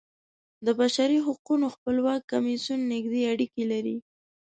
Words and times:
د 0.65 0.67
بشري 0.79 1.17
حقونو 1.27 1.65
خپلواک 1.75 2.21
کمیسیون 2.31 2.79
نږدې 2.93 3.21
اړیکې 3.33 3.63
لري. 3.71 3.97